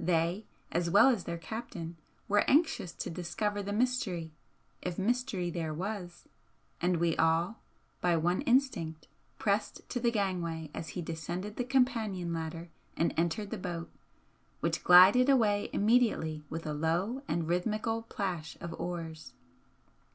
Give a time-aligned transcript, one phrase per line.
[0.00, 4.32] They, as well as their captain, were anxious to discover the mystery,
[4.80, 6.26] if mystery there was,
[6.80, 7.60] and we all,
[8.00, 9.08] by one instinct,
[9.38, 13.90] pressed to the gangway as he descended the companion ladder and entered the boat,
[14.60, 19.34] which glided away immediately with a low and rhythmical plash of oars.